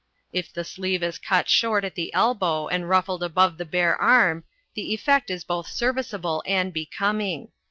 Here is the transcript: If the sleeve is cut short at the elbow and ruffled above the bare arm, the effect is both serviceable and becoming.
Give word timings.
If 0.33 0.51
the 0.51 0.63
sleeve 0.63 1.03
is 1.03 1.19
cut 1.19 1.47
short 1.47 1.83
at 1.85 1.93
the 1.93 2.11
elbow 2.11 2.67
and 2.67 2.89
ruffled 2.89 3.21
above 3.21 3.59
the 3.59 3.65
bare 3.65 3.95
arm, 4.01 4.45
the 4.73 4.95
effect 4.95 5.29
is 5.29 5.43
both 5.43 5.67
serviceable 5.67 6.41
and 6.47 6.73
becoming. 6.73 7.49